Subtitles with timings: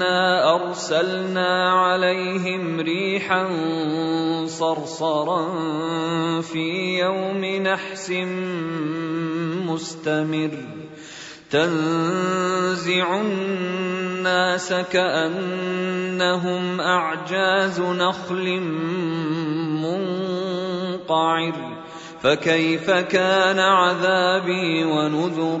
[0.00, 3.48] انا ارسلنا عليهم ريحا
[4.46, 5.50] صرصرا
[6.40, 8.10] في يوم نحس
[9.68, 10.50] مستمر
[11.50, 18.60] تنزع الناس كانهم اعجاز نخل
[19.84, 21.54] منقعر
[22.22, 25.60] فكيف كان عذابي ونذر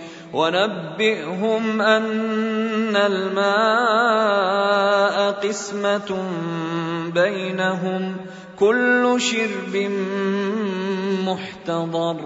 [0.33, 4.51] ونبئهم أن الماء
[5.31, 6.17] قسمة
[7.13, 8.17] بينهم
[8.59, 9.91] كل شرب
[11.25, 12.17] محتضر.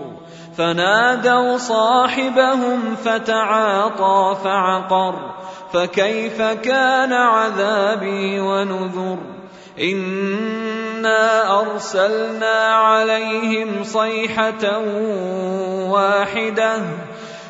[0.58, 5.36] فنادوا صاحبهم فتعاطى فعقر.
[5.74, 9.18] فكيف كان عذابي ونذر؟
[9.82, 14.80] إنا أرسلنا عليهم صيحة
[15.90, 16.78] واحدة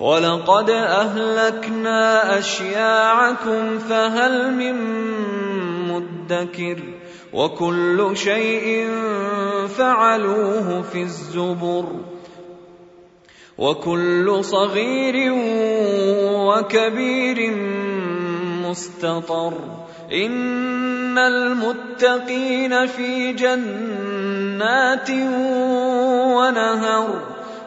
[0.00, 4.76] ولقد اهلكنا اشياعكم فهل من
[5.92, 6.78] مدكر
[7.32, 8.88] وكل شيء
[9.68, 11.86] فعلوه في الزبر
[13.58, 15.32] وكل صغير
[16.48, 17.56] وكبير
[18.68, 19.54] مستطر
[20.12, 25.10] ان المتقين في جنات
[26.36, 27.29] ونهر